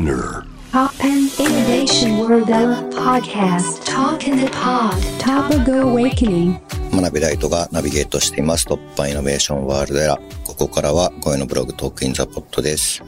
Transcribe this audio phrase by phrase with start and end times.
[0.00, 2.48] SPINEAR TOPPAN Innovation World
[2.94, 6.58] Podcast Talk in the Pod Topical Awakening
[6.90, 8.66] 真鍋大度がナビゲートしています。
[8.66, 10.44] TOPPAN INNOVATION WORLD ERA。
[10.46, 13.02] ここからは声のブログ Talk in the Pod です。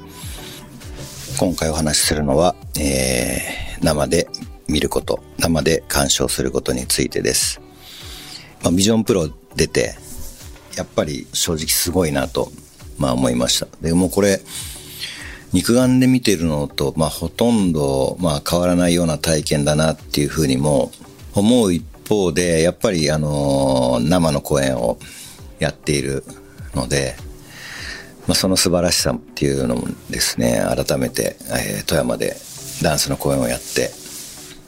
[1.39, 4.29] 今回お話しするのは、えー、生で
[4.69, 7.63] 見ること、生で鑑賞することについてです。
[8.63, 9.95] まあ、 Vision Pro 出て、
[10.77, 12.53] やっぱり正直すごいなと、
[12.99, 13.67] まあ思いました。
[13.81, 14.43] で、もうこれ、
[15.53, 20.91] 肉眼で見てるのと、まあほとんど、まあ変わらないような体験だなっていうふうにも
[21.35, 24.99] 思う一方で、やっぱりあの、生の公演を
[25.59, 26.25] やっている
[26.75, 27.17] ので、
[28.27, 32.37] まあその素晴らしさっていうのもですね、改めて、えー富山で
[32.83, 33.91] ダンスの公演をやって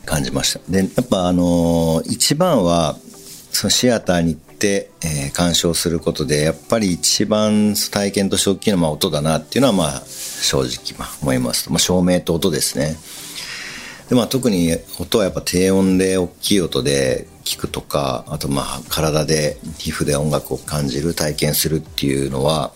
[0.04, 0.60] 感じました。
[0.68, 2.96] で、やっぱあの、一番は、
[3.52, 11.70] そのシアターにて、えー鑑賞することで、やっぱり一番体験として大きいのはま音だなっていうのはまあ正直まあ思います。
[11.70, 12.96] まあ照明と音ですね。
[14.08, 22.72] でまあ特に音はやっぱ低音で大きい音で聞くとか、あとまあ体で皮膚で音楽を感じる、体験するっていうのは、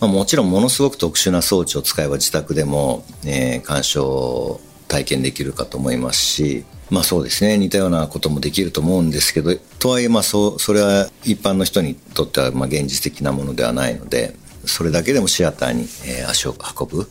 [0.00, 17.10] まあ、もちろんものすごく特殊な装置を使えば自宅でも、えー鑑賞体験できるかと思いますし、まあそうですね、似たようなこともできると思うんですけど、とはいえまあそ、それは一般の人にとってはまあ現実的なものではないので、それだけでもシアターに、えー足を運ぶ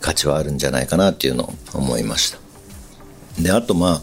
[0.00, 2.38] 価値はあるんじゃないかなっていうのを思いました。
[3.40, 4.00] で、あとま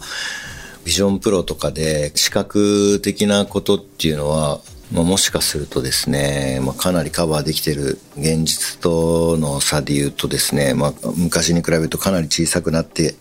[0.86, 13.14] ビジョンプロとかで視覚的なことっていうのは、まあ、もしかするとですね、まあ、かなりカバーできてる現実との差で言うとですね、まあ、昔に比べるとかなり小さくなって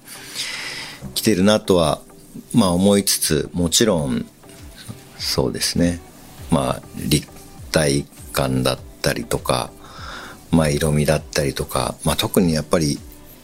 [1.15, 1.99] きてるなとは、
[2.53, 4.25] まあ思いつつ、もちろん、
[5.19, 5.99] そうですね、
[6.49, 7.27] まあ立
[7.71, 9.71] 体感だったりとか、
[10.51, 12.99] まあ色味だったりとか、まあ特にやっぱり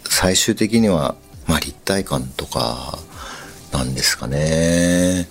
[0.09, 1.15] 最終的には、
[1.47, 2.97] まあ立体感とか
[3.71, 5.27] なんですかね。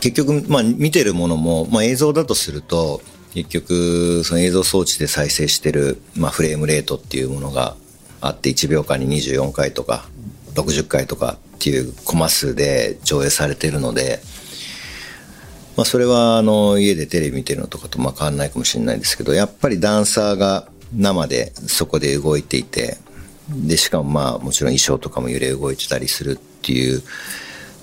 [0.00, 3.00] 結局、まあ見てるものも、まあ映像だとすると、
[3.34, 7.76] 結局、その映像装置で再生してる、まあフレームレートっていうものが
[8.20, 10.06] あって、1秒間に24回とか、
[10.54, 14.20] 60回とかっていうコマ数で上映されてるので、
[15.78, 22.96] まあ、それはあの家でテレビ見てるのとかとまあ変わらないかもしれないですけどやっぱりダンサーが生でそこで動いていて
[23.48, 27.00] でしかもまあもちろん衣装とかも揺れ動いてたりするっていう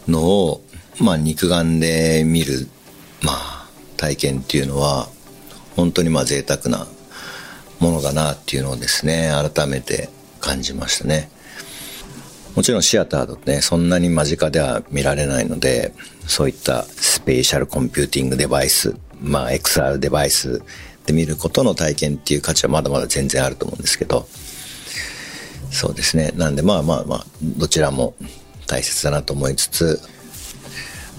[0.10, 0.62] のを
[1.00, 2.68] まあ肉眼で見る
[3.24, 5.08] まあ体験っていうのは
[5.78, 6.88] 本当にまあ贅沢な
[7.80, 10.10] ものだなっていうのをですね改めて
[10.42, 11.30] 感じましたね。
[12.56, 15.94] もちろんシアターだとね、そんなに間近では見られないので、
[16.26, 20.62] そういった spatial computing デバイス、まあ XR デバイス
[21.06, 24.28] で見ることの体験っていう価値はまだまだ全然あると思うんですけど、
[25.70, 26.32] そうですね。
[26.36, 28.16] なんでまあまあまあ、どちらも
[28.68, 30.00] 大切だなと思いつつ、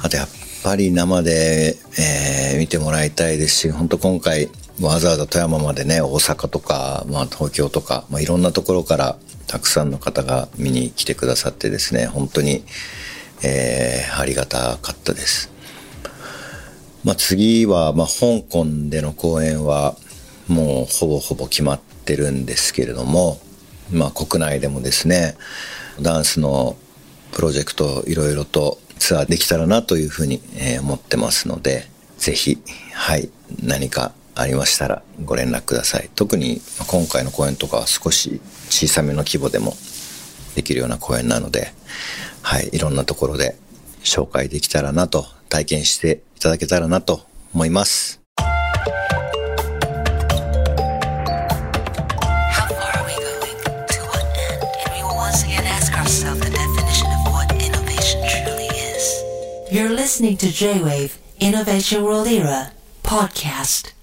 [0.03, 0.29] あとやっ
[0.63, 4.49] ぱり生で、えー見てもらいたいですし、本当今回
[4.81, 12.65] わざわざ富山までね、大阪とか、まあ東京とか、まあいろんなところからたくさんの方が見に来てくださってですね、本当に、
[13.43, 15.51] えーありがたかったです。
[17.05, 19.95] まあ次は、まあ香港での公演は
[20.49, 23.39] もうほぼほぼ決まってるんですけれども、
[23.93, 25.37] まあ国内でもですね、
[26.01, 26.77] ダンスの
[27.33, 32.59] プロジェクトいろいろとツアーできたらなというふうにえ思ってますので、ぜひ、
[32.93, 33.29] はい、
[33.63, 36.11] 何かありましたらご連絡ください。
[36.15, 39.75] 特に今回の公演とかは少し小さめの規模でも
[40.55, 41.73] できるような公演なので
[42.43, 43.57] はいいろんなところで
[44.05, 47.23] 紹介できたらなと体験していただけたらなと
[47.55, 48.21] 思います。
[59.69, 63.96] You're listening to J-Wave Innovation World Era Podcast.